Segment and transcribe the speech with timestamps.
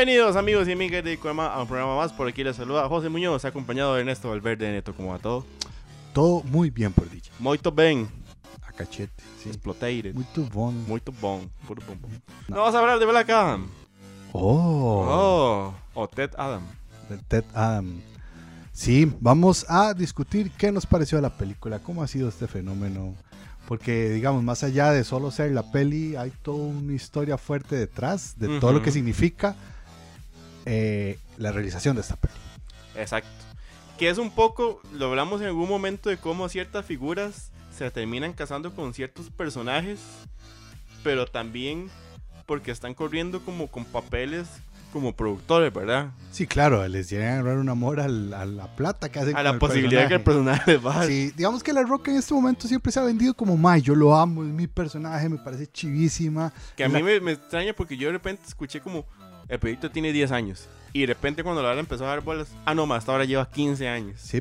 [0.00, 2.10] Bienvenidos amigos y amigas de Cuema a un programa más.
[2.10, 5.44] Por aquí les saluda José Muñoz, acompañado de Ernesto Valverde Neto, como a todo.
[6.14, 7.30] Todo muy bien por dicha.
[7.38, 8.08] Muito bem,
[8.66, 9.22] A cachete.
[9.42, 9.50] Sí.
[9.50, 10.72] explotated, Muito bom.
[10.72, 11.98] muito bom, puro bom.
[12.48, 13.68] No vamos a hablar de Black Adam.
[14.32, 15.04] Oh.
[15.06, 16.62] Oh, o Ted Adam.
[17.10, 18.00] de Ted Adam.
[18.72, 23.16] Sí, vamos a discutir qué nos pareció de la película, cómo ha sido este fenómeno.
[23.68, 28.38] Porque, digamos, más allá de solo ser la peli, hay toda una historia fuerte detrás
[28.38, 29.54] de todo lo que significa
[30.70, 32.34] eh, la realización de esta peli.
[32.96, 33.28] Exacto.
[33.98, 38.32] Que es un poco, lo hablamos en algún momento de cómo ciertas figuras se terminan
[38.32, 39.98] casando con ciertos personajes,
[41.02, 41.90] pero también
[42.46, 44.46] porque están corriendo como con papeles
[44.92, 46.10] como productores, ¿verdad?
[46.32, 49.42] Sí, claro, les llegan a agarrar un amor al- a la plata que hacen A
[49.44, 50.62] la posibilidad que el personaje.
[50.64, 51.06] personaje les baje.
[51.06, 53.82] Sí, digamos que La Roca en este momento siempre se ha vendido como May.
[53.82, 56.52] Yo lo amo, es mi personaje, me parece chivísima.
[56.76, 59.04] Que a La- mí me, me extraña porque yo de repente escuché como
[59.50, 60.68] el proyecto tiene 10 años.
[60.92, 63.24] Y de repente cuando la hora empezó a dar bolas, ah no, más hasta ahora
[63.24, 64.20] lleva 15 años.
[64.20, 64.40] Sí,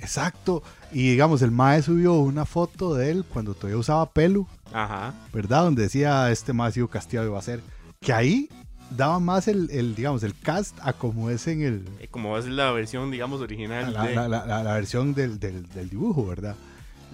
[0.00, 0.62] exacto.
[0.92, 5.14] Y digamos, el Mae subió una foto de él cuando todavía usaba pelo, Ajá.
[5.32, 5.62] ¿verdad?
[5.64, 7.60] Donde decía este Mae ha sido castigado y va a ser.
[8.00, 8.48] Que ahí
[8.96, 12.46] daba más el, el, digamos, el cast a como es en el, Eh, Como es
[12.46, 13.92] la versión, digamos, original.
[13.92, 14.28] la, de- la-
[14.62, 16.56] la- versión del, del- del dibujo, ¿verdad?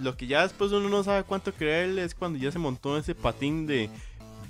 [0.00, 3.14] Lo que ya después uno no sabe cuánto creerle es cuando ya se montó ese
[3.14, 3.88] patín de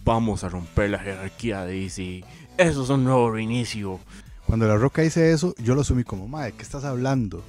[0.05, 2.25] vamos a romper la jerarquía de DC.
[2.59, 3.99] Eso es un nuevo reinicio.
[4.47, 7.43] Cuando La Roca dice eso, yo lo asumí como, Mae, ¿qué estás hablando?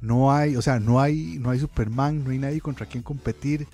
[0.00, 3.66] No hay, o sea, no hay, no hay Superman, no hay nadie contra quien competir.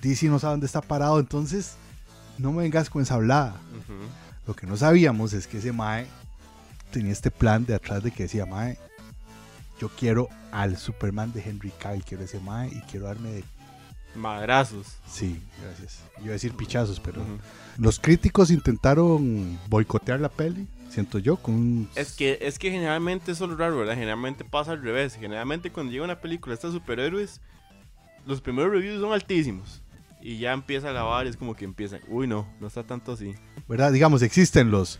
[0.00, 1.74] DC no sabe dónde está parado, entonces
[2.38, 3.56] no me vengas con esa hablada.
[4.46, 6.06] Lo que no sabíamos es que ese Mae
[6.90, 8.78] tenía este plan de atrás de que decía, Mae,
[9.78, 13.44] yo quiero al Superman de Henry Cavill, quiero ese Mae y quiero darme de...
[14.14, 14.86] Madrazos.
[15.08, 16.00] Sí, gracias.
[16.18, 17.22] Iba a decir pichazos, pero...
[17.22, 17.38] Ujú.
[17.78, 21.88] Los críticos intentaron boicotear la peli, siento yo, con un...
[21.94, 23.94] Es que, es que generalmente eso es lo raro, ¿verdad?
[23.94, 25.14] Generalmente pasa al revés.
[25.14, 27.40] Generalmente cuando llega una película de superhéroes,
[28.26, 29.82] los primeros reviews son altísimos.
[30.20, 32.00] Y ya empieza a lavar y es como que empiezan.
[32.08, 33.34] Uy, no, no está tanto así.
[33.66, 33.92] ¿verdad?
[33.92, 34.98] Digamos, existen los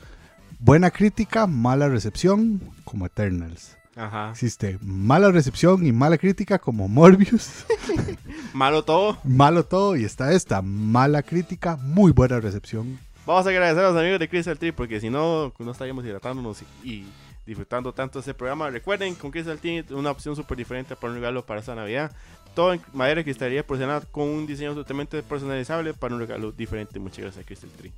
[0.58, 3.76] buena crítica, mala recepción, como Eternals.
[3.96, 4.30] Ajá.
[4.30, 7.64] Existe mala recepción y mala crítica, como Morbius.
[8.52, 9.18] Malo todo.
[9.24, 12.98] Malo todo, y está esta mala crítica, muy buena recepción.
[13.26, 16.62] Vamos a agradecer a los amigos de Crystal Tree porque si no, no estaríamos hidratándonos
[16.82, 17.04] y,
[17.46, 18.70] disfrutando tanto este programa.
[18.70, 22.12] Recuerden, con Crystal Tree una opción súper diferente para un regalo para esta Navidad.
[22.54, 26.98] Todo en madera y cristalería porcelana con un diseño totalmente personalizable para un regalo diferente.
[26.98, 27.92] Muchas gracias a Crystal Tree.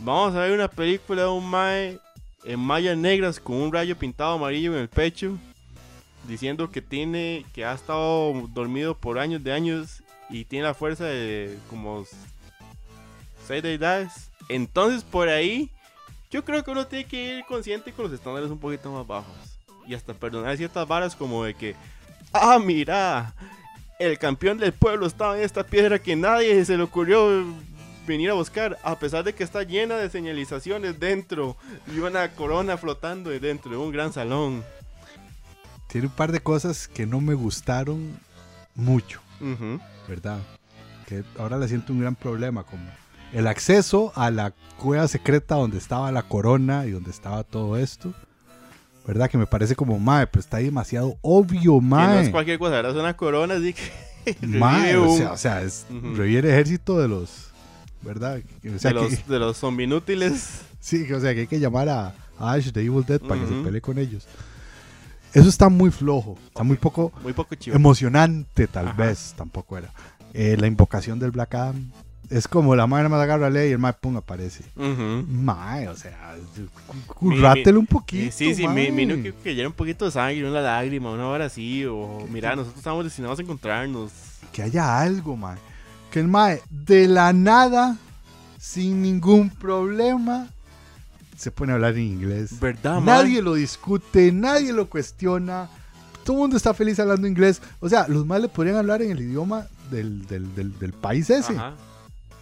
[0.00, 1.98] Vamos a ver una película de un Mae
[2.44, 5.38] en mallas negras con un rayo pintado amarillo en el pecho.
[6.26, 11.04] Diciendo que tiene, que ha estado dormido por años de años y tiene la fuerza
[11.04, 12.04] de como
[13.46, 14.30] seis deidades.
[14.48, 15.70] Entonces por ahí,
[16.30, 19.34] yo creo que uno tiene que ir consciente con los estándares un poquito más bajos.
[19.86, 21.74] Y hasta perdonar ciertas varas como de que,
[22.32, 23.34] ah, mira,
[23.98, 27.44] el campeón del pueblo estaba en esta piedra que nadie se le ocurrió
[28.06, 31.56] venir a buscar, a pesar de que está llena de señalizaciones dentro
[31.94, 34.64] y una corona flotando dentro de un gran salón.
[35.88, 38.18] Tiene un par de cosas que no me gustaron
[38.74, 39.20] mucho.
[40.08, 40.38] ¿verdad?
[41.06, 42.82] Que ahora le siento un gran problema, como
[43.32, 48.12] el acceso a la cueva secreta donde estaba la corona y donde estaba todo esto.
[49.06, 49.28] ¿Verdad?
[49.28, 52.22] Que me parece como, mae, pues está demasiado obvio, Que no mae.
[52.22, 55.84] es cualquier cosa, ahora es una corona así que Mae, o sea, o sea, es
[55.90, 57.51] revive el ejército de los,
[58.02, 58.40] ¿verdad?
[58.74, 60.62] O sea, de, que, los, de los zombie inútiles.
[60.80, 63.40] sí, que- o sea, que hay que llamar a, a Ash de Evil Dead para
[63.40, 64.26] que se pelee con ellos.
[65.32, 67.74] Eso está muy flojo, está muy poco Muy poco chivo.
[67.74, 69.02] emocionante, tal Ajá.
[69.04, 69.90] vez, tampoco era.
[70.34, 71.90] Eh, la invocación del Black Adam
[72.28, 74.62] es como la madre más agarra ley y el mae pum aparece.
[74.76, 75.24] Ujú.
[75.28, 76.34] Mae, o sea,
[77.06, 78.32] currátelo un poquito.
[78.34, 78.90] sí, sí, mae.
[78.90, 82.26] mi, mi, que, que llena un poquito de sangre, una lágrima, una hora así, o
[82.30, 84.10] mira, nosotros estamos destinados a encontrarnos.
[84.52, 85.56] que haya algo, mae.
[86.12, 87.96] Que el mae, de la nada,
[88.58, 90.48] sin ningún problema,
[91.36, 92.60] se pone a hablar en inglés.
[92.60, 93.06] ¿Verdad, man?
[93.06, 95.68] Nadie lo discute, nadie lo cuestiona.
[96.24, 97.60] Todo el mundo está feliz hablando inglés.
[97.80, 101.28] O sea, los más le podrían hablar en el idioma del, del, del- del país
[101.30, 101.54] ese.
[101.54, 101.72] Ajá.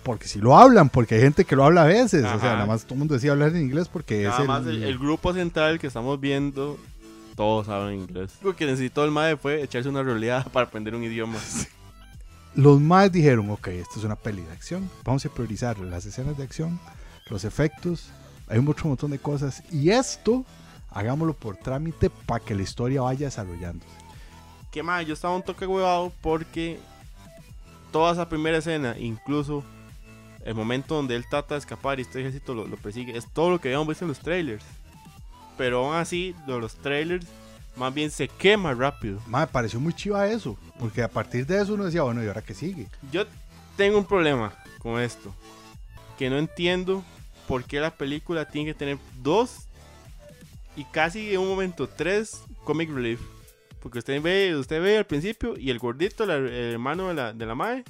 [0.02, 2.24] Porque si lo hablan, porque hay gente que lo habla a veces.
[2.24, 4.46] O sea, nada más todo el mundo decía hablar en inglés porque Nada es el,
[4.48, 6.78] más el, el grupo central que estamos viendo,
[7.36, 8.32] todos hablan inglés.
[8.42, 11.38] Lo que necesitó el MAE fue echarse una realidad para aprender un idioma.
[12.54, 14.90] Los más dijeron, ok, esto es una peli de acción.
[15.04, 16.80] Vamos a priorizar las escenas de acción,
[17.28, 18.10] los efectos.
[18.48, 19.62] Hay un otro montón de cosas.
[19.72, 20.44] Y esto,
[20.90, 23.90] hagámoslo por trámite para que la historia vaya desarrollándose.
[24.72, 26.78] Que más, yo estaba un toque huevado porque
[27.92, 29.64] toda esa primera escena, incluso
[30.44, 33.60] el momento donde él trata de escapar y este ejército lo, persigue, es todo lo
[33.60, 34.64] que habíamos visto en los trailers.
[35.56, 37.26] Pero aún así, los trailers
[37.76, 39.20] más bien se quema rápido.
[39.26, 40.56] Mae, pareció muy chiva eso.
[40.78, 42.86] Porque a partir de eso uno decía, bueno, ¿y ahora qué sigue?
[43.12, 43.24] Yo
[43.76, 45.34] tengo un problema con esto.
[46.18, 47.02] Que no entiendo
[47.48, 49.66] por qué la película tiene que tener dos
[50.76, 53.20] y casi en un momento tres comic relief.
[53.80, 57.32] Porque usted ve, usted ve al principio y el gordito, la- el hermano de la,
[57.32, 57.82] de la mae,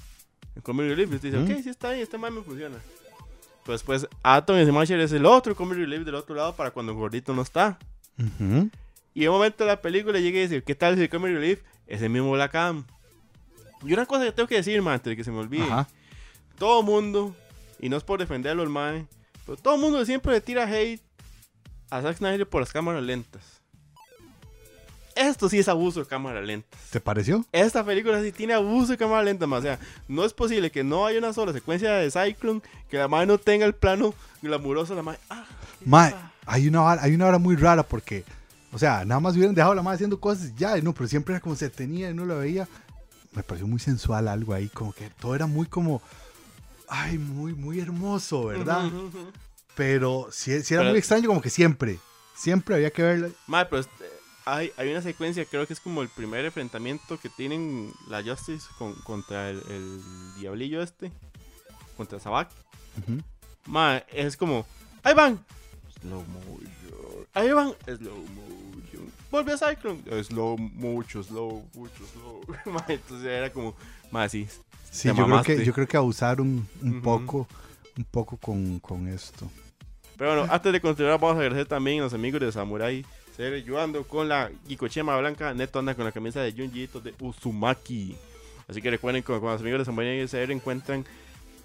[0.56, 1.52] el comic relief, y usted dice, Ujú.
[1.52, 2.76] ok, sí está bien, este mae me funciona.
[3.64, 6.92] Pues después Atom y Smasher es el otro comic relief del otro lado para cuando
[6.92, 7.78] el gordito no está.
[8.18, 8.70] Ujú.
[9.20, 11.34] Y en un momento de la película llega y dice, ¿qué tal si el comic
[11.34, 11.60] relief?
[11.86, 12.86] Es el mismo Black Adam.
[13.84, 15.88] Y una cosa que tengo que decir, man, antes de que se me olvide Ajá.
[16.58, 17.36] todo mundo,
[17.78, 19.04] y no es por defenderlo el mae,
[19.44, 21.02] pero todo el mundo siempre le tira hate
[21.90, 23.60] a Zack Snyder por las cámaras lentas.
[25.14, 26.78] Esto sí es abuso de cámara lenta.
[26.88, 27.44] ¿Te pareció?
[27.52, 29.58] Esta película sí tiene abuso de cámara lenta, más.
[29.58, 29.78] O sea,
[30.08, 33.36] no es posible que no haya una sola secuencia de Cyclone, que la madre no
[33.36, 35.20] tenga el plano glamuroso, la madre.
[35.28, 35.44] Ah,
[36.46, 38.24] hay una, hay una hora muy rara porque,
[38.72, 41.40] o sea, nada más hubieran dejado la madre haciendo cosas ya, no, pero siempre era
[41.40, 42.68] como se tenía y no lo veía.
[43.32, 46.02] Me pareció muy sensual algo ahí, como que todo era muy como,
[46.88, 48.90] ay, muy, muy hermoso, ¿verdad?
[49.76, 51.98] Pero sí, sí era Pero- muy extraño, como que siempre,
[52.36, 53.28] siempre había que verla.
[53.46, 54.04] Mae, pero este,
[54.44, 58.66] hay, hay una secuencia, creo que es como el primer enfrentamiento que tienen la Justice
[58.78, 60.00] con- contra el, el
[60.40, 61.12] diablillo este,
[61.96, 62.50] contra Sabak.
[62.98, 63.20] Ujú.
[63.66, 64.66] Ma, es como,
[65.04, 65.38] ahí van.
[66.00, 66.70] Slow motion.
[67.34, 67.72] Ahí van.
[67.84, 69.12] Slow motion.
[69.30, 70.24] Volvió a Cyclone.
[70.24, 72.42] Slow, mucho, slow, mucho, slow.
[72.88, 73.74] Entonces era como,
[74.10, 74.48] ma, sí.
[74.90, 77.46] Sí, yo creo, que, yo creo que abusaron un poco,
[77.96, 79.48] un poco con, con esto.
[80.18, 83.06] Pero bueno, antes de continuar, vamos a agradecer también a los amigos de Samurai.
[83.36, 85.54] Seguir ayudando con la Gikochema Blanca.
[85.54, 88.16] Neto anda con la camisa de Junji Ito de Uzumaki.
[88.66, 91.04] Así que recuerden que con los amigos de Samurai se encuentran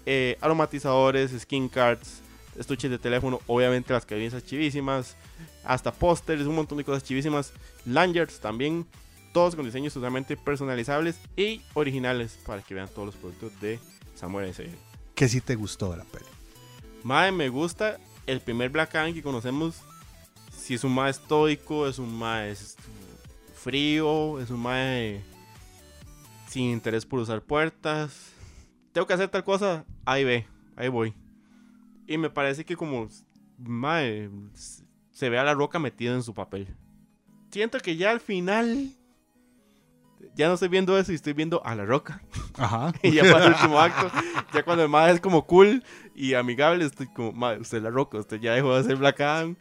[0.06, 2.22] eh, aromatizadores, skin cards,
[2.58, 5.16] estuches de teléfono, obviamente las camisas chivísimas,
[5.64, 7.52] hasta pósters, un montón de cosas chivísimas,
[7.84, 8.86] lanyards también,
[9.32, 13.78] todos con diseños totalmente personalizables y originales para que vean todos los productos de
[14.14, 14.70] Samurai SR.
[15.14, 16.26] ¿Qué sí te gustó de la peli?
[17.02, 19.76] Mae, me gusta el primer Black Adam que conocemos.
[20.56, 22.54] Si es un mae estoico, es un mae
[23.54, 25.22] frío, es un mae
[26.48, 28.32] sin interés por usar puertas.
[28.92, 31.14] Tengo que hacer tal cosa, ahí ve, ahí voy.
[32.06, 33.08] Y me parece que como
[33.58, 34.30] mae,
[35.10, 36.74] se ve a la roca metida en su papel.
[37.50, 38.90] Siento que ya al final
[40.34, 42.22] ya no estoy viendo eso y estoy viendo a la roca.
[42.56, 42.92] Ajá.
[43.02, 44.10] Y ya para el último acto,
[44.52, 45.82] ya cuando el mae es como cool
[46.14, 49.20] y amigable, estoy como, mae, usted es la roca, usted ya dejó de ser Black
[49.20, 49.56] Adam.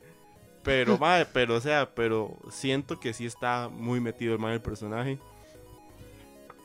[0.64, 4.62] Pero, mae, pero, o sea, pero siento que sí está muy metido el mae el
[4.62, 5.20] personaje.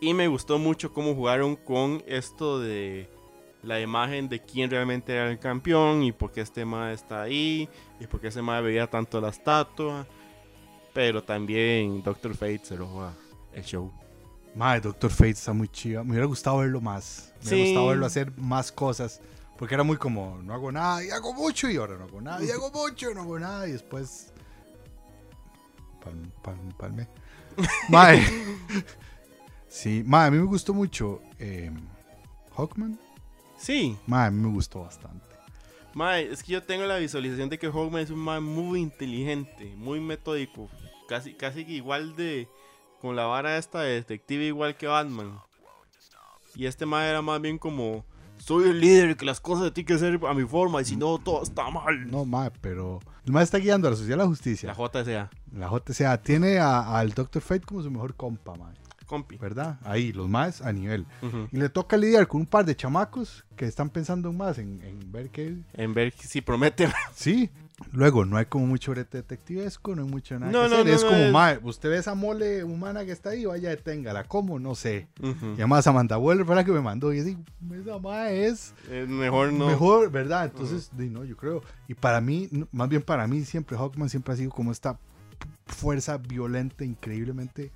[0.00, 3.08] Y me gustó mucho cómo jugaron con esto de
[3.62, 7.68] la imagen de quién realmente era el campeón y por qué este mae está ahí
[7.98, 10.06] y por qué ese mae veía tanto la estatua.
[10.92, 13.12] Pero también Doctor Fate se roba
[13.52, 13.92] el show.
[14.54, 16.02] Madre, Doctor Fate está muy chido.
[16.04, 17.32] Me hubiera gustado verlo más.
[17.42, 17.64] Me hubiera Sí.
[17.70, 19.20] gustado verlo hacer más cosas.
[19.56, 22.42] Porque era muy como, no hago nada y hago mucho y ahora no hago nada
[22.42, 24.32] y hago mucho y no hago nada y después...
[26.02, 26.28] Palme.
[26.42, 26.72] Palme.
[26.78, 27.08] palme.
[27.90, 28.24] Mae.
[29.68, 31.70] sí, mae, a mí me gustó mucho eh,
[32.56, 32.98] Hawkman.
[33.60, 35.24] Sí, Mae, me gustó bastante.
[35.94, 39.74] Mae, es que yo tengo la visualización de que Hawkman es un mae muy inteligente,
[39.76, 40.68] muy metódico,
[41.08, 42.48] casi, casi igual de
[43.00, 45.38] con la vara esta de detective igual que Batman.
[46.54, 48.04] Y este mae era más bien como
[48.38, 51.18] soy el líder, que las cosas tienen que ser a mi forma y si no
[51.18, 52.10] todo está mal.
[52.10, 53.00] No, mae, pero...
[53.26, 54.68] El mae está guiando a la sociedad de la justicia.
[54.68, 58.74] La JSA, La JCA tiene a- al Doctor Fate como su mejor compa, mae.
[59.10, 59.36] Compi.
[59.38, 59.78] ¿Verdad?
[59.82, 61.04] Ahí, los más a nivel.
[61.50, 65.10] Y le toca lidiar con un par de chamacos que están pensando más en, en
[65.10, 65.56] ver qué.
[65.74, 66.88] En ver si promete.
[67.14, 67.50] Sí.
[67.92, 70.52] Luego, no hay como mucho brete detectivesco, no hay mucho nada.
[70.52, 70.86] No, que no, hacer.
[70.86, 73.70] no, es no, como, es- mae, usted ve esa mole humana que está ahí, vaya,
[73.70, 74.24] deténgala.
[74.24, 74.58] ¿Cómo?
[74.58, 75.08] No sé.
[75.22, 75.46] Ujú.
[75.52, 77.10] Y además, Amanda Waller fue la que me mandó.
[77.12, 77.38] Y así,
[77.82, 78.74] esa mae es
[79.08, 79.66] mejor no.
[79.66, 80.44] mejor, ¿verdad?
[80.44, 81.62] Entonces, di, no, yo creo.
[81.88, 84.98] Y para mí, más bien para mí, siempre Hawkman siempre ha sido como esta
[85.66, 87.72] fuerza violenta, increíblemente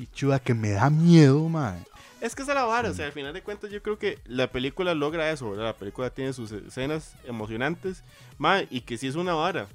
[0.00, 1.82] pichuda que me da miedo, mae.
[2.20, 4.50] Es que es la vara, o sea, al final de cuentas yo creo que la
[4.50, 5.66] película logra eso, ¿verdad?
[5.66, 8.02] La película tiene sus escenas emocionantes,
[8.38, 9.68] ma, y que si es una vara.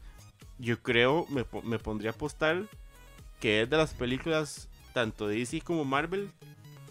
[0.57, 2.63] Yo creo, me, me pondría a apostar
[3.39, 6.29] que es de las películas, tanto DC como Marvel,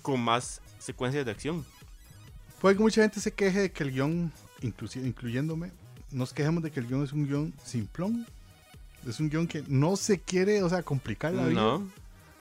[0.03, 1.65] con más secuencias de acción.
[2.61, 5.73] Puede que mucha gente se queje de que el guion, incluyéndome,
[6.11, 8.27] nos quejemos de que el guion es un guion simplón.
[9.07, 11.61] Es un guion que no se quiere, o sea, complicar la vida.
[11.61, 11.89] No,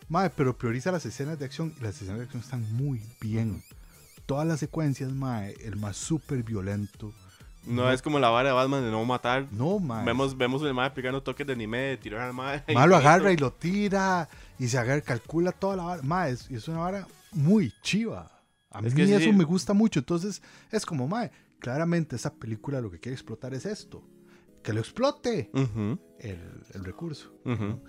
[0.09, 3.63] Mae, pero prioriza las escenas de acción y las escenas de acción están muy bien.
[4.25, 7.11] todas las secuencias, mae, el más súper violento.
[7.65, 7.91] No, No.
[7.91, 9.47] es como la vara de Batman de no matar.
[9.51, 10.05] No, mae.
[10.05, 12.63] Vemos, vemos el mae aplicando toques de anime, de tirar al mae.
[12.73, 16.01] Mae lo agarra y lo tira y se agarra, calcula toda la vara.
[16.03, 18.31] Mae, es, es una vara muy chiva.
[18.71, 19.33] A Es mí que eso sí.
[19.33, 19.99] me gusta mucho.
[19.99, 24.03] Entonces, es como, mae, claramente esa película lo que quiere explotar es esto.
[24.61, 25.49] Que lo explote
[26.19, 26.39] el,
[26.73, 27.33] el recurso.
[27.45, 27.81] ujú.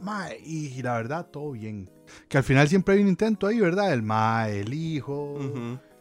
[0.00, 1.90] Mae, y, la verdad, todo bien.
[2.28, 3.92] Que al final siempre hay un intento ahí, ¿verdad?
[3.92, 5.38] El mae, el hijo,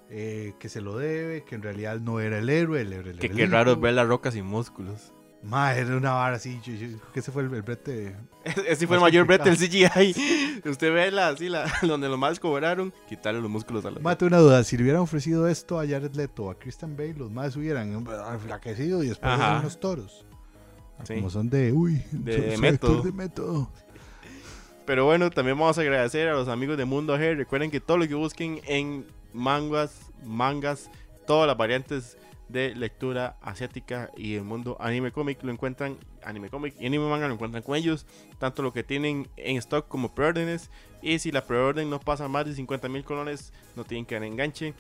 [0.10, 3.28] eh, que se lo debe, que en realidad no era el héroe, el héroe Que
[3.28, 3.82] el qué raro hijo.
[3.82, 5.14] ver la roca sin músculos.
[5.44, 6.60] Mae, era una vara así.
[6.64, 8.16] Yo, yo creo que ese fue el, el brete.
[8.68, 10.62] Ese fue el mayor brete del CGI.
[10.66, 14.26] Usted ve la, así, la, donde los más cobraron, quitarle los músculos a la Mate
[14.26, 17.30] una duda, si le hubieran ofrecido esto a Jared Leto o a Christian Bale, los
[17.32, 20.26] más hubieran enflaquecido y después eran unos toros.
[21.04, 21.16] Sí.
[21.16, 22.92] Como son de, uy, De soy- método.
[22.98, 23.72] actor de método.
[24.86, 27.36] Pero bueno, también vamos a agradecer a los amigos de Mundo G.
[27.36, 30.90] Recuerden que todo lo que busquen en mangas, mangas,
[31.26, 36.74] todas las variantes de lectura asiática y el mundo anime cómic lo encuentran, anime cómic
[36.80, 38.06] y anime manga lo encuentran con ellos,
[38.40, 40.70] tanto lo que tienen en stock como preórdenes.
[41.02, 44.24] Y si la preorden no pasa más de 50 mil colones, no tienen que dar
[44.24, 44.74] enganche.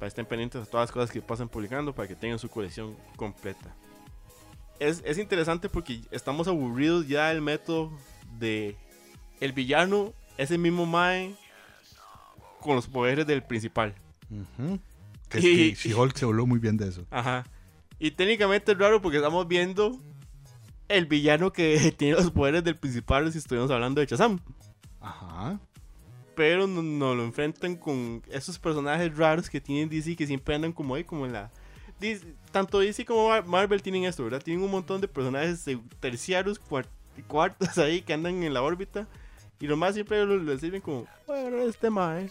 [0.00, 2.96] Para estén pendientes de todas las cosas que pasan publicando para que tengan su colección
[3.14, 3.72] completa.
[4.80, 7.92] Es, es interesante porque estamos aburridos ya del método
[8.38, 8.76] de
[9.40, 11.34] el villano es el mismo Mae
[12.60, 13.94] con los poderes del principal.
[15.28, 17.06] Que es Y- que She-Hulk se habló muy bien de eso.
[17.10, 17.44] Ajá.
[17.98, 19.98] Y técnicamente es raro porque estamos viendo
[20.88, 24.40] el villano que tiene los poderes del principal si estuviéramos hablando de Shazam.
[25.00, 25.60] Ajá.
[26.34, 30.72] Pero nos no lo enfrentan con esos personajes raros que tienen DC que siempre andan
[30.72, 31.52] como ahí, como en la...
[32.52, 34.42] Tanto DC como Mar- Marvel tienen esto, ¿verdad?
[34.42, 35.64] Tienen un montón de personajes
[36.00, 36.88] terciarios, cuart-
[37.26, 39.06] cuartos ahí que andan en la órbita.
[39.60, 42.30] Y lo más siempre lo- les sirven como, bueno, este mae.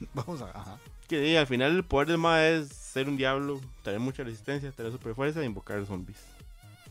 [0.14, 0.50] Vamos a.
[0.50, 0.78] Ajá.
[1.06, 4.72] Que sí, al final el poder del mae es ser un diablo, tener mucha resistencia,
[4.72, 6.18] tener super fuerza e invocar zombies.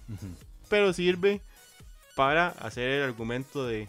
[0.08, 0.27] Ujú.
[0.70, 1.41] Pero sirve
[2.15, 3.88] para hacer el argumento de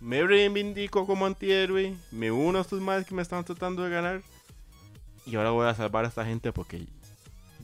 [0.00, 4.22] me reivindico como antihéroe, me uno a estos más que me están tratando de ganar
[5.26, 6.86] y ahora voy a salvar a esta gente porque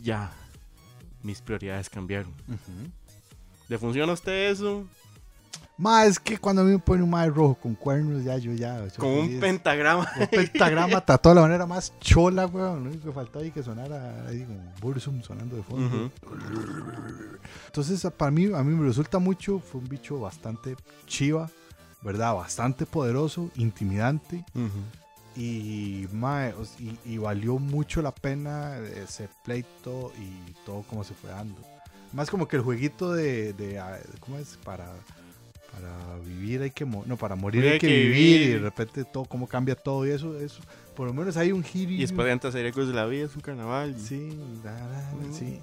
[0.02, 0.33] ya
[1.23, 2.33] mis prioridades cambiaron.
[3.69, 4.87] ¿Le funciona a usted eso?
[5.80, 8.52] Ma, es que cuando a mí me pone un mae rojo con cuernos, ya yo
[8.52, 8.87] ya.
[8.99, 10.07] Con un pentagrama.
[10.21, 12.85] Un pentagrama tatuado de la manera más chola, weón.
[12.85, 16.11] Lo único que faltaba ahí que sonara ahí como Bursum sonando de fondo.
[17.64, 19.59] Entonces, para mí, a mí me resulta mucho.
[19.59, 20.76] Fue un bicho bastante
[21.07, 21.49] chiva,
[22.02, 22.35] ¿verdad?
[22.35, 24.45] Bastante poderoso, intimidante.
[25.37, 31.30] Y, mae, y, y valió mucho la pena ese pleito y todo como se fue
[31.30, 31.60] dando.
[32.12, 34.58] Más como que el jueguito de, de, ah, ¿cómo es?
[34.64, 34.92] Para,
[35.72, 39.25] para vivir hay que morir, no, para morir hay que, vivir, y de repente todo,
[39.25, 40.60] cómo cambia todo y eso, eso,
[40.96, 41.92] por lo menos hay un giro.
[41.92, 43.94] Y después de antes de la Vida, es un carnaval.
[43.96, 44.37] Sí,
[45.32, 45.60] sí.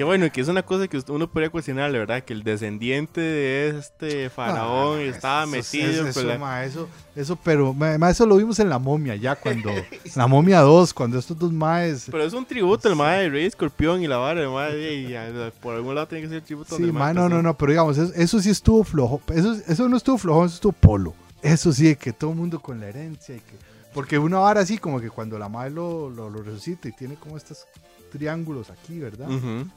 [0.00, 2.22] Qué bueno, y que es una cosa que uno podría cuestionar, ¿verdad?
[2.24, 7.36] Que el descendiente de este faraón Ah, estaba eso- metido eso, la- ma, eso, eso,
[7.44, 9.68] pero ma, eso lo vimos en la momia ya cuando,
[10.16, 13.44] la momia 2, cuando estos dos maes Pero es un tributo al mae de Rey
[13.44, 16.44] Escorpión y la vara de mae y a- por algún lado tiene que ser el
[16.44, 19.20] tributo Sí, mae, no, no, no, pero digamos, eso, eso sí estuvo flojo.
[19.34, 21.12] Eso, eso no estuvo flojo, eso estuvo polo.
[21.42, 23.52] Eso sí, que todo el mundo con la herencia y que.
[23.92, 27.16] Porque una vara así, como que cuando la madre lo, lo, lo resucita y tiene
[27.16, 27.66] como estos
[28.10, 29.28] triángulos aquí, ¿verdad?
[29.28, 29.68] Ujú.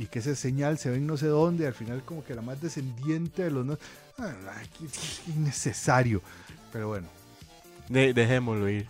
[0.00, 2.40] Y que ese señal se ve en no sé dónde, al final como que la
[2.40, 3.66] más descendiente de los.
[3.66, 3.76] No,
[4.18, 4.32] Ah,
[4.78, 6.20] qué- qué innecesario.
[6.72, 7.06] Pero bueno,
[7.88, 8.86] De- dejémoslo ir.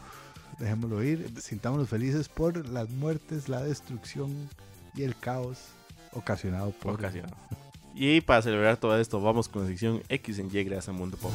[0.58, 1.28] dejémoslo ir.
[1.40, 4.48] Sintámonos felices por las muertes, la destrucción
[4.94, 5.58] y el caos
[6.12, 6.94] ocasionado por.
[6.94, 7.36] Ocasionado.
[7.94, 11.16] Y para celebrar todo esto, vamos con la sección X en Y gracias a Mundo
[11.16, 11.32] Pop.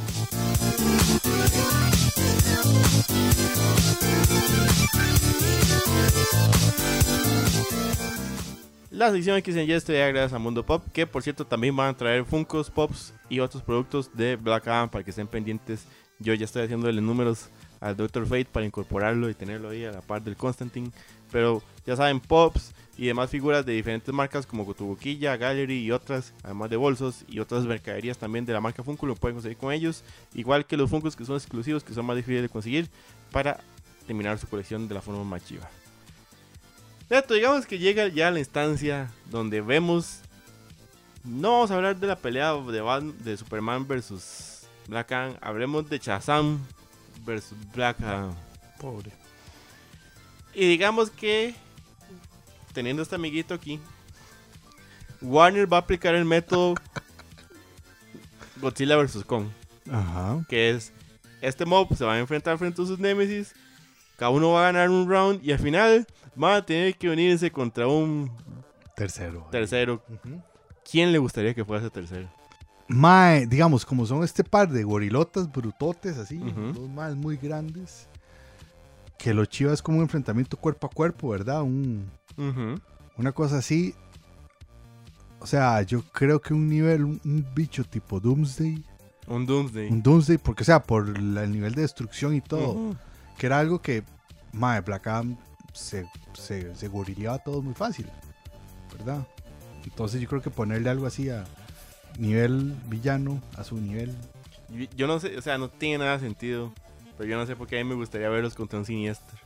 [8.96, 11.98] La sección X en Y gracias a Mundo Pop, que por cierto también van a
[11.98, 15.86] traer Funkos Pops y otros productos de Black Adam para que estén pendientes.
[16.18, 17.50] Yo ya estoy haciéndole números
[17.82, 20.92] al Doctor Fate para incorporarlo y tenerlo ahí a la par del Constantine.
[21.30, 26.34] Pero ya saben, Pops y demás figuras de diferentes marcas como Cotuboquilla, Gallery y otras,
[26.42, 29.74] además de bolsos y otras mercaderías también de la marca Funko, lo pueden conseguir con
[29.74, 30.06] ellos.
[30.34, 32.90] Igual que los Funkos que son exclusivos, que son más difíciles de conseguir
[33.34, 33.60] para
[34.08, 35.70] terminar su colección de la forma más chiva.
[37.10, 40.20] Esto, digamos que llega ya la instancia donde vemos.
[41.24, 45.36] No vamos a hablar de la pelea de, Bat- de Superman versus Black Adam.
[45.42, 46.60] Hablemos de Shazam
[47.26, 48.36] versus Black Adam.
[48.80, 49.12] Pobre.
[50.54, 51.54] Y digamos que,
[52.74, 53.80] teniendo este amiguito aquí,
[55.22, 56.76] Warner va a aplicar el método
[58.62, 59.24] Godzilla vs.
[59.26, 59.48] Kong.
[59.92, 60.46] Ajá.
[60.48, 60.92] Que es,
[61.42, 63.54] este mob se va a enfrentar frente a sus némesis
[64.18, 66.06] Cada uno va a ganar un round y al final
[66.36, 68.32] van a tener que unirse contra un
[68.96, 69.48] Tercero.
[69.52, 70.02] tercero.
[70.90, 72.30] ¿Quién le gustaría que fuese tercero?
[72.88, 76.74] Mae, digamos, como son este par de gorilotas brutotes, así, Ujú.
[76.74, 78.08] dos más muy grandes.
[79.18, 81.62] Que lo chiva es como un enfrentamiento cuerpo a cuerpo, ¿verdad?
[81.64, 82.10] Un,
[83.18, 83.96] una cosa así.
[85.40, 88.84] O sea, yo creo que un nivel, un, un bicho tipo Doomsday.
[89.28, 89.90] Un Doomsday.
[89.92, 92.96] Un Doomsday, porque, o sea, por la- el nivel de destrucción y todo.
[93.38, 94.04] Que era algo que,
[94.54, 95.38] mae, Black Adam
[95.74, 98.08] se, se, se gorileaba todo muy fácil,
[98.98, 99.28] ¿verdad?
[99.84, 101.46] Entonces yo creo que ponerle algo así a
[102.18, 104.16] nivel villano, a su nivel.
[104.96, 106.74] Yo no sé, o sea, no tiene nada de sentido.
[107.18, 109.38] Pero yo no sé por qué a mí me gustaría verlos contra un siniestro.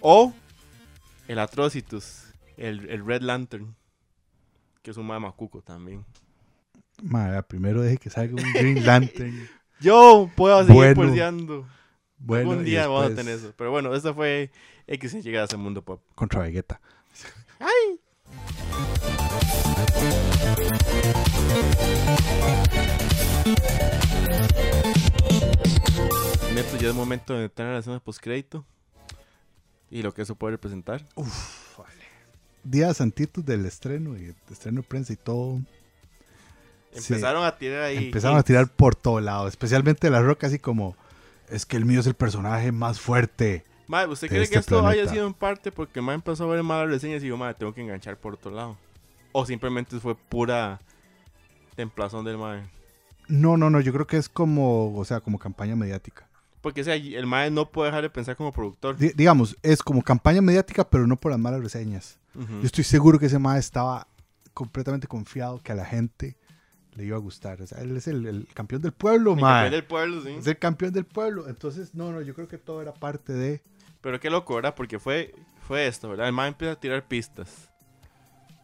[0.00, 0.32] O
[1.28, 2.24] el Atrocitus,
[2.56, 3.74] el, el Red Lantern,
[4.82, 6.04] que es un mamacuco también.
[7.02, 9.48] Mae, vea, primero deje que salga un Green Lantern.
[9.80, 11.66] Yo puedo seguir Bueno.
[12.18, 13.52] Bueno, Algún y día vamos a después tener eso.
[13.56, 14.50] Pero bueno, esta fue
[14.86, 16.00] X en llegada a ese mundo pop.
[16.14, 16.80] Contra Vegeta.
[26.54, 28.64] Neto, ya es momento de entrar a la escena post-crédito.
[29.90, 31.04] Y lo que eso puede representar.
[32.62, 35.60] Días antitos del estreno y el estreno de prensa y todo.
[36.94, 37.12] Sí.
[37.12, 38.06] Empezaron a tirar ahí.
[38.06, 40.96] Empezaron a tirar por todo lado, especialmente la roca así como
[41.48, 43.64] es que el mío es el personaje más fuerte.
[43.86, 46.46] Mae, ¿usted cree este que esto haya sido en parte porque el mae empezó a
[46.54, 48.76] ver malas reseñas y dijo, mae, tengo que enganchar por otro lado?
[49.32, 50.80] O simplemente fue pura
[51.76, 52.62] templazón del mae.
[53.28, 56.28] No, no, no, yo creo que es como, o sea, como campaña mediática.
[56.60, 58.96] Porque, o sea, el mae no puede dejar de pensar como productor.
[58.96, 62.18] Di- digamos, es como campaña mediática, pero no por las malas reseñas.
[62.34, 64.08] Yo estoy seguro que ese mae estaba
[64.54, 66.36] completamente confiado que a la gente
[66.96, 67.60] le iba a gustar.
[67.62, 69.52] O sea, él es el, el campeón del pueblo, El mae.
[69.64, 70.30] campeón del pueblo, sí.
[70.38, 71.48] Es el campeón del pueblo.
[71.48, 73.62] Entonces, no, no, yo creo que todo era parte de.
[74.00, 74.74] Pero qué loco, ¿verdad?
[74.74, 75.34] Porque fue,
[75.66, 76.26] fue esto, ¿verdad?
[76.28, 77.70] El mae empieza a tirar pistas.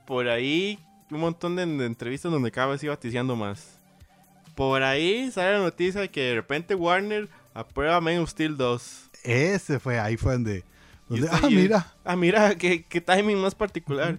[0.07, 0.79] Por ahí,
[1.11, 3.79] un montón de, de entrevistas donde cada vez iba ticiando más.
[4.55, 9.11] Por ahí sale la noticia de que de repente Warner aprueba Man of Steel 2.
[9.23, 10.65] Ese fue, ahí fue donde.
[11.09, 11.95] Y donde- usted- ah, mira.
[12.05, 14.19] Ah, mira, qué, qué timing más particular.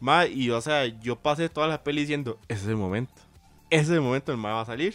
[0.00, 3.14] Ma, y o sea, yo pasé toda la peli diciendo, ese es el momento.
[3.74, 4.94] Ese es el momento donde el ma va a salir.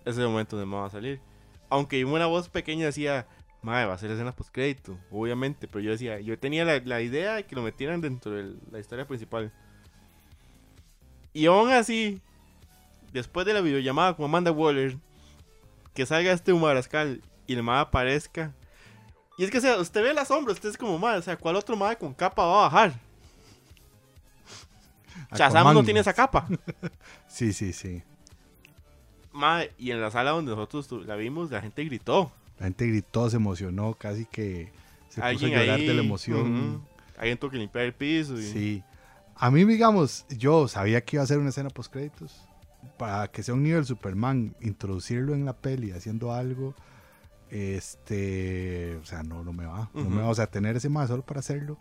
[0.00, 1.20] Ese es el momento donde el ma va a salir.
[1.68, 3.26] Aunque una voz pequeña decía,
[3.60, 5.68] ma, va a ser escena post crédito, obviamente.
[5.68, 8.78] Pero yo decía, yo tenía la, la idea de que lo metieran dentro de la
[8.78, 9.52] historia principal.
[11.34, 12.22] Y aún así,
[13.12, 14.96] después de la videollamada con Amanda Waller,
[15.92, 18.54] que salga este Humarascal y el ma aparezca.
[19.36, 21.36] Y es que, o sea, usted ve la sombra, usted es como, ma, o sea,
[21.36, 22.94] ¿cuál otro ma con capa va a bajar?
[25.36, 26.48] Shazam no tiene esa capa.
[27.26, 28.02] Sí, sí, sí.
[29.34, 32.30] Ma, y en la sala donde nosotros la vimos, la gente gritó.
[32.58, 34.70] La gente gritó, se emocionó, casi que
[35.08, 36.70] se puso a llorar ahí, de la emoción.
[36.76, 36.80] ujú,
[37.18, 38.38] Alguien tuvo que limpiar el piso.
[38.38, 38.42] Y...
[38.44, 38.82] Sí.
[39.36, 42.40] A mí, digamos, yo sabía que iba a ser una escena post créditos.
[42.96, 46.74] Para que sea un nivel Superman, introducirlo en la peli haciendo algo,
[47.50, 49.90] este, o sea, no, no me va.
[49.94, 50.10] No Ujú.
[50.10, 50.28] me va.
[50.28, 51.78] O sea, tener ese más solo para hacerlo,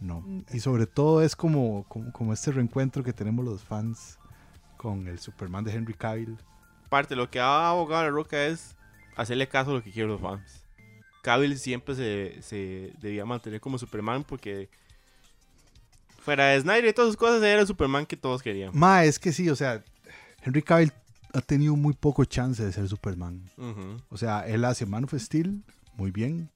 [0.00, 0.24] no.
[0.52, 4.18] Y sobre todo es como, como, como este reencuentro que tenemos los fans
[4.76, 6.38] con el Superman de Henry Cavill.
[6.88, 8.76] Parte, lo que ha abogado a la roca es
[9.16, 10.62] hacerle caso a lo que quieren los fans.
[11.22, 14.68] Cavill siempre se, se debía mantener como Superman porque
[16.20, 18.70] fuera de Snyder y todas sus cosas era el Superman que todos querían.
[18.74, 19.82] Ma, es que sí, o sea,
[20.42, 20.92] Henry Cavill
[21.32, 23.42] ha tenido muy poco chance de ser Superman.
[24.08, 25.62] O sea, él hace Man of Steel,
[25.96, 26.50] muy bien.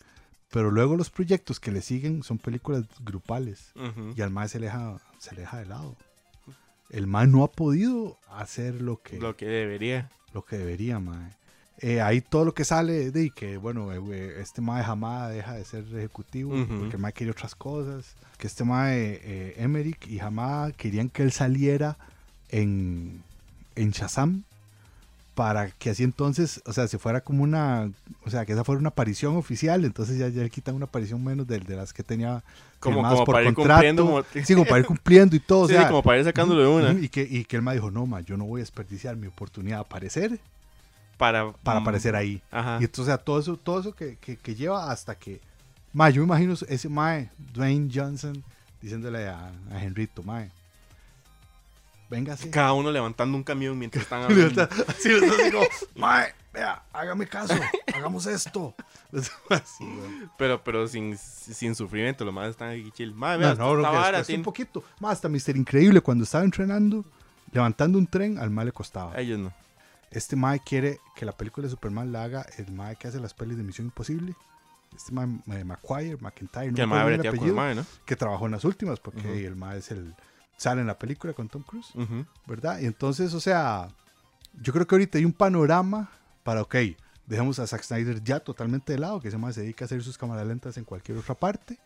[0.50, 3.72] Pero luego los proyectos que le siguen son películas grupales.
[4.16, 5.96] Y al MAE se le deja, se le deja de lado.
[6.90, 10.10] El MAE no ha podido hacer lo que, Lo que debería.
[10.32, 11.40] Lo que debería, MAE.
[11.82, 15.54] Eh, ahí todo lo que sale de que, bueno, eh, eh, este MAE jamás deja
[15.54, 18.16] de ser ejecutivo porque el MAE quería otras cosas.
[18.36, 21.96] Que este MAE, eh, Emmerich y jamás querían que él saliera
[22.50, 23.22] en,
[23.76, 24.44] en Shazam
[25.40, 27.90] para que así entonces, o sea, se fuera como una,
[28.26, 31.24] o sea, que esa fuera una aparición oficial, entonces ya, ya le quitan una aparición
[31.24, 32.44] menos de, de las que tenía
[32.78, 33.78] Como, por para ir contrato.
[33.80, 34.04] cumpliendo.
[34.04, 34.44] Como...
[34.44, 36.60] Sí, como para ir cumpliendo y todo, o Sí, sea, sí, como para ir sacándolo
[36.60, 37.00] de una.
[37.00, 39.28] y que, y que él me dijo, no, ma, yo no voy a desperdiciar mi
[39.28, 40.38] oportunidad de aparecer
[41.16, 42.42] Para, para mm, aparecer ahí.
[42.50, 42.76] Ajá.
[42.78, 45.40] Y entonces, o sea, todo eso, todo eso que, que, que lleva hasta que,
[45.94, 48.44] ma, yo me imagino ese mae, Dwayne Johnson,
[48.82, 50.22] diciéndole a, a Henrito,
[52.10, 52.50] mae, véngase.
[52.50, 54.62] Cada uno levantando un camión mientras están hablando.
[54.88, 55.64] Así, así como,
[55.96, 57.54] mae, vea, hágame caso,
[57.94, 58.74] hagamos esto.
[59.50, 59.84] Así.
[60.38, 63.12] Pero, pero sin, sin sufrimiento, los más están aquí chill.
[63.12, 64.84] No, vea, no, no, vara tiene- un poquito.
[65.00, 67.04] Más hasta Mister Increíble, cuando estaba entrenando,
[67.52, 69.12] levantando un tren, al mal le costaba.
[69.14, 69.52] A ellos no.
[70.12, 73.32] Este Mae quiere que la película de Superman la haga el Mae que hace las
[73.34, 74.34] pelis de Misión Imposible.
[74.96, 77.74] Este Mae eh, McQuire, McIntyre, no Que el mae bien el con el apellido, mae,
[77.76, 77.86] ¿no?
[78.04, 80.14] que trabajó en las últimas, porque el Mae es el.
[80.60, 81.88] Sale en la película con Tom Cruise.
[81.94, 82.26] Ujú.
[82.46, 82.80] ¿verdad?
[82.80, 83.88] Y entonces, o sea,
[84.60, 86.10] yo creo que ahorita hay un panorama
[86.42, 86.74] para, ok,
[87.26, 90.02] dejemos a Zack Snyder ya totalmente de lado, que ese más se dedica a hacer
[90.02, 91.78] sus cámaras lentas en cualquier otra parte.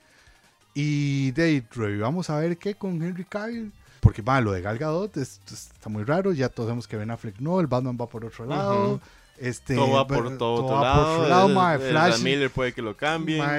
[0.75, 3.73] Y de ahí revivamos a ver qué con Henry Cavill.
[4.01, 7.11] Porque, va, lo de Gal Gadot es- está muy raro, ya todos sabemos que Ben
[7.11, 8.95] Affleck no, el Batman va por otro lado.
[8.95, 9.01] Ujú.
[9.39, 11.05] Este, todo va por va- todo, otro va lado.
[11.05, 12.97] por otro lado, el- el Flash, Miller puede que lo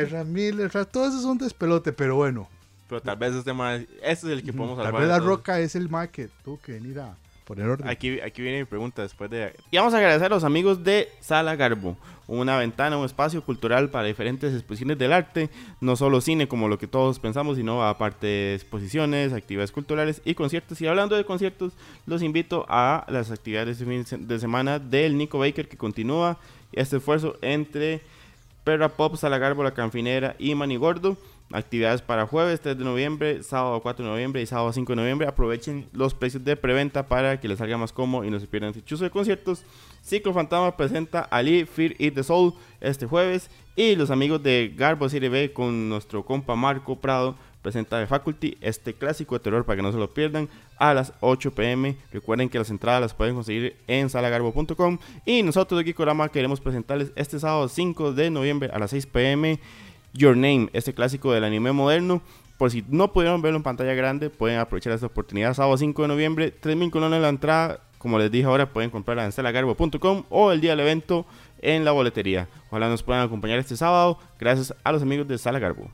[0.01, 2.47] Ezra Miller, todo eso es un despelote, pero bueno.
[2.87, 5.01] Pero tal vez este mae, este es el que podemos Tal salvar.
[5.01, 5.25] vez de la.
[5.25, 7.87] Roca es el mae que tuvo que venir a poner orden.
[7.87, 9.55] Aquí, aquí viene mi pregunta después de...
[9.71, 11.95] Y vamos a agradecer a los amigos de Sala Garbo,
[12.27, 16.79] una ventana, un espacio cultural para diferentes exposiciones del arte, no solo cine como lo
[16.79, 20.81] que todos pensamos, sino aparte de exposiciones, actividades culturales y conciertos.
[20.81, 21.73] Y hablando de conciertos,
[22.07, 26.39] los invito a las actividades de fin de semana del Nico Baker que continúa
[26.71, 28.01] este esfuerzo entre
[28.65, 31.15] Perra Pop, Sala Garbo, La Canfinera y Manigordo.
[31.51, 35.27] Actividades para jueves 3 de noviembre, sábado 4 de noviembre y sábado 5 de noviembre.
[35.27, 38.71] Aprovechen los precios de preventa para que les salga más cómodo y no se pierdan
[38.71, 39.63] este chuzo de conciertos.
[40.01, 43.51] Ciclo Fantasma presenta Ali, Fear y The Soul este jueves.
[43.75, 48.59] Y los amigos de Garbo Serie B con nuestro compa Marco Prado presenta The Faculty,
[48.61, 50.47] este clásico de terror para que no se lo pierdan,
[50.77, 51.97] a las 8 pm.
[52.13, 54.99] Recuerden que las entradas las pueden conseguir en salagarbo.com.
[55.25, 59.59] Y nosotros de Gikorama queremos presentarles este sábado 5 de noviembre a las 6 pm
[60.13, 62.21] Your Name, este clásico del anime moderno.
[62.59, 65.55] Por si no pudieron verlo en pantalla grande, pueden aprovechar esta oportunidad.
[65.55, 67.79] Sábado 5 de noviembre, 3.000 colones la entrada.
[67.97, 71.25] Como les dije ahora, pueden comprarla en stelagarbo.com o el día del evento
[71.63, 72.47] en la boletería.
[72.69, 74.19] Ojalá nos puedan acompañar este sábado.
[74.39, 75.89] Gracias a los amigos de Sala Garbo.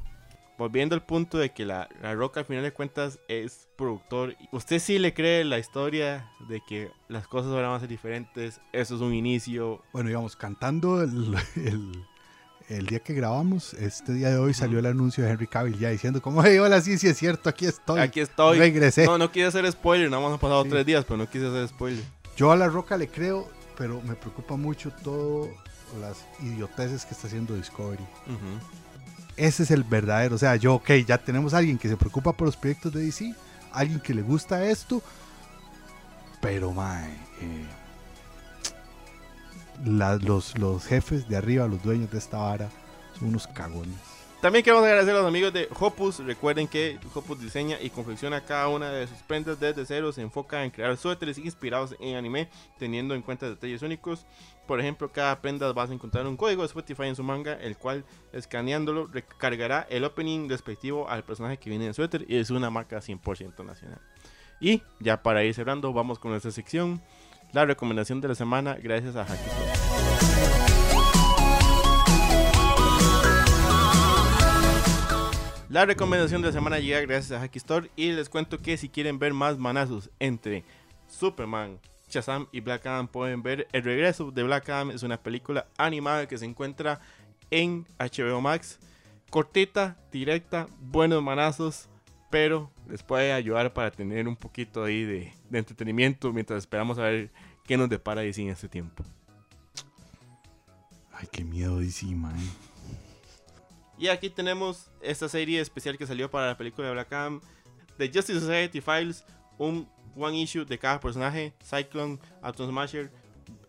[0.62, 4.36] Volviendo al punto de que la, la Roca al final de cuentas es productor.
[4.52, 8.62] ¿Usted sí le cree la historia de que las cosas ahora van a ser diferentes?
[8.71, 9.82] Eso es un inicio.
[9.91, 12.06] Bueno, digamos, cantando el, el,
[12.69, 15.89] el día que grabamos, este día de hoy salió el anuncio de Henry Cavill ya
[15.89, 18.00] diciendo como, hey, hola, sí, sí es cierto, aquí estoy.
[18.00, 18.60] Aquí estoy.
[18.60, 19.06] Regresé.
[19.06, 20.69] No, no quise hacer spoiler, nada más han pasado Sí.
[20.69, 22.04] tres días, pero no quise hacer spoiler.
[22.38, 25.50] Yo a La Roca le creo, pero me preocupa mucho todo
[26.00, 28.06] las idioteces que está haciendo Discovery.
[29.41, 32.32] Ese es el verdadero, o sea, yo, ok, ya tenemos a alguien que se preocupa
[32.32, 33.34] por los proyectos de DC,
[33.71, 35.01] alguien que le gusta esto,
[36.39, 37.10] pero, mae,
[37.41, 37.65] eh,
[39.84, 42.69] los, los jefes de arriba, los dueños de esta vara,
[43.17, 43.97] son unos cagones.
[44.41, 46.17] También queremos agradecer a los amigos de Hopus.
[46.17, 50.12] Recuerden que Hopus diseña y confecciona cada una de sus prendas desde cero.
[50.12, 52.49] Se enfoca en crear suéteres inspirados en anime,
[52.80, 54.25] teniendo en cuenta detalles únicos.
[54.67, 57.78] Por ejemplo, cada prenda vas a encontrar un código de Spotify en su manga, el
[57.78, 62.69] cual escaneándolo recargará el opening respectivo al personaje que viene en suéter y es una
[62.69, 64.00] marca 100% nacional.
[64.60, 67.02] Y ya para ir cerrando, vamos con nuestra sección,
[67.52, 69.71] la recomendación de la semana, gracias a Hacky Store.
[75.71, 78.89] La recomendación de la semana llega gracias a Hacky Store y les cuento que si
[78.89, 80.65] quieren ver más manazos entre
[81.08, 81.80] Superman,
[82.12, 84.91] Shazam y Black Adam pueden ver El regreso de Black Adam.
[84.91, 87.00] Es una película animada que se encuentra
[87.50, 88.80] en HBO Max.
[89.30, 91.88] Cortita, directa, buenos manazos,
[92.30, 97.04] pero les puede ayudar para tener un poquito ahí de, de entretenimiento mientras esperamos a
[97.04, 97.32] ver
[97.65, 99.06] qué nos depara DC en este tiempo.
[101.13, 102.36] Ay, qué miedo DC, man.
[103.97, 107.39] Y aquí tenemos esta serie especial que salió para la película de Black Adam,
[107.97, 109.24] The Justice Society Files,
[109.60, 113.12] un one issue de cada personaje, Cyclone, Atom Smasher,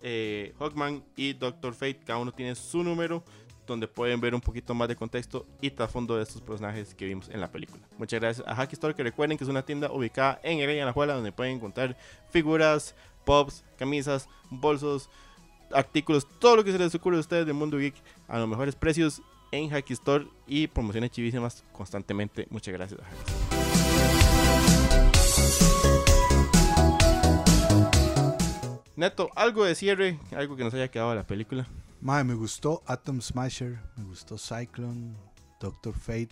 [0.03, 3.23] eh, Hawkman y Doctor Fate, cada uno tiene su número,
[3.67, 7.29] donde pueden ver un poquito más de contexto y trasfondo de estos personajes que vimos
[7.29, 7.83] en la película.
[7.99, 11.15] Muchas gracias a Hacky Store, que recuerden que es una tienda ubicada en Heredia, Alajuela,
[11.15, 11.97] donde pueden encontrar
[12.31, 15.09] figuras, pops, camisas, bolsos,
[15.73, 17.95] artículos, todo lo que se les ocurre a ustedes del mundo geek
[18.29, 22.47] a los mejores precios en Hacky Store y promociones chivísimas constantemente.
[22.51, 23.42] Muchas gracias a Hacky
[29.03, 31.67] Neto, algo de cierre, algo que nos haya quedado de la película.
[32.01, 35.17] Mae, me gustó Atom Smasher, me gustó Cyclone,
[35.59, 36.29] Doctor Fate.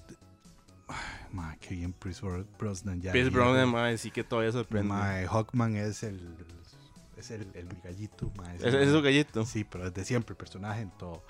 [0.86, 3.10] Ay, qué bien Chris Bro- Brosnan ya.
[3.10, 3.32] Viejo.
[3.32, 4.86] Brosnan, mae, sí que todavía sorprende.
[4.88, 6.36] Mae, Hawkman es el
[7.16, 9.44] es el, el gallito, mae, ese Es, su gallito.
[9.44, 11.24] Sí, pero desde siempre, el personaje en todo.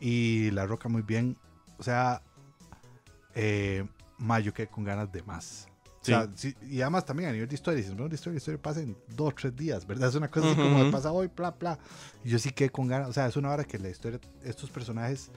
[0.00, 1.36] Y La Roca muy bien.
[1.78, 2.20] O sea,
[3.36, 3.86] eh,
[4.42, 5.68] yo quedé con ganas de más.
[6.02, 6.12] O Sí.
[6.12, 8.80] sea, sí, y además también a nivel de historia, si no de historia, historia pasa
[8.80, 10.08] en dos o tres días, ¿verdad?
[10.08, 10.86] Es una cosa así como Ujú.
[10.86, 11.78] de pasa hoy, bla, bla.
[12.24, 14.70] Y yo sí quedé con ganas, o sea, es una hora que la historia, estos
[14.70, 15.30] personajes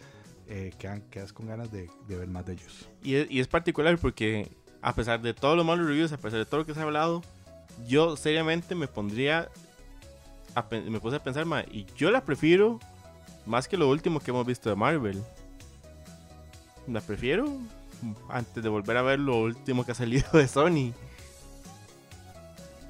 [0.48, 2.88] eh, quedan, quedas con ganas de, de ver más de ellos.
[3.04, 4.50] Y es, y es particular porque,
[4.82, 6.84] a pesar de todos los malos reviews, a pesar de todo lo que se ha
[6.84, 7.22] hablado,
[7.86, 9.50] yo seriamente me pondría
[10.56, 12.80] a me puse a pensar, ma, y yo la prefiero
[13.46, 15.22] más que lo último que hemos visto de Marvel.
[16.88, 17.58] La prefiero
[18.30, 20.94] antes de volver a ver lo último que ha salido de Sony.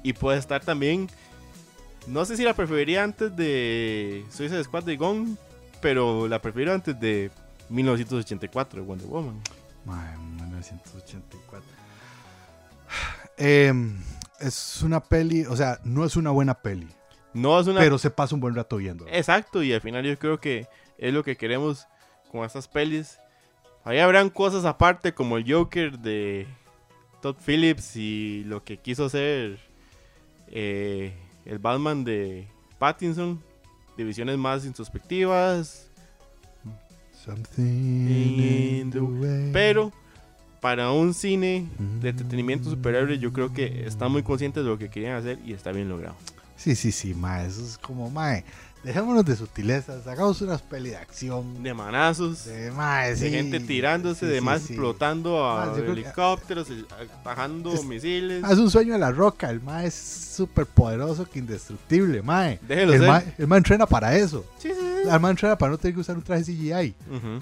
[0.02, 1.08] Y puede estar también.
[2.06, 5.36] No sé si la preferiría antes de Suicide Squad de Gone,
[5.80, 7.30] pero la prefiero antes de
[7.70, 9.40] 1984 de Wonder Woman.
[9.84, 11.62] 1984.
[13.36, 14.00] Em,
[14.38, 16.86] es una peli, o sea, no es una buena peli,
[17.32, 19.06] No es una pero se pasa un buen rato viendo.
[19.08, 21.88] Exacto, y al final yo creo que es lo que queremos
[22.30, 23.18] con estas pelis.
[23.84, 26.46] Ahí habrán cosas aparte como el Joker de
[27.20, 29.58] Todd Phillips y lo que quiso hacer
[30.48, 31.12] eh,
[31.44, 33.42] el Batman de Pattinson.
[33.96, 35.88] Divisiones más introspectivas.
[37.24, 39.50] Something the.
[39.52, 39.92] Pero
[40.60, 41.68] para un cine
[42.00, 45.52] de entretenimiento superhéroe yo creo que están muy conscientes de lo que querían hacer y
[45.52, 46.16] está bien logrado.
[46.56, 48.44] Sí, sí, sí, mae, eso es como, mae,
[48.84, 51.62] dejémonos de sutilezas, hagamos unas peli de acción.
[51.62, 52.44] De manazos.
[52.44, 54.74] De, mae, de sí, gente tirándose, sí, de más sí.
[54.74, 56.84] explotando a creo que- helicópteros, eh,
[57.24, 58.44] bajando Es- misiles.
[58.48, 62.58] Es un sueño de la roca, el mae es súper poderoso que indestructible, mae.
[62.66, 63.08] Déjelo El ser.
[63.08, 64.44] mae, el mae entrena para eso.
[64.58, 65.08] Sí, sí, sí.
[65.10, 66.94] El mae entrena para no tener que usar un traje CGI.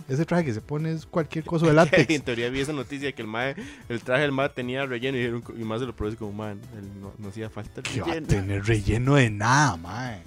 [0.09, 2.25] Ese traje que se pone es cualquier cosa de en látex.
[2.25, 3.55] teoría vi esa noticia de que el mae,
[3.89, 6.61] el traje del mae tenía relleno y, y más se lo produce como man,
[7.01, 8.27] no, no hacía falta el que va a relleno".
[8.27, 10.23] tener relleno de nada, mae.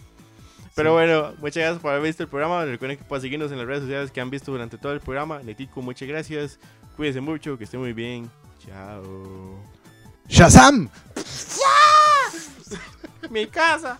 [0.75, 0.93] Pero Sí.
[0.93, 2.65] bueno, muchas gracias por haber visto el programa.
[2.65, 5.41] Recuerden que pueden seguirnos en las redes sociales que han visto durante todo el programa.
[5.41, 6.59] Netico, muchas gracias.
[6.97, 8.29] Cuídense mucho, que estén muy bien.
[8.65, 9.63] Chao.
[10.27, 10.89] ¡Shazam!
[13.29, 13.99] Mi casa.